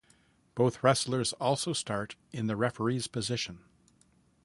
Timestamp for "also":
1.33-1.73